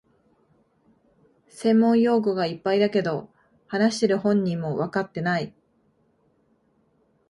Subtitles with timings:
[1.47, 3.29] 専門用語がいっぱいだけど、
[3.67, 5.53] 話してる本人もわかってない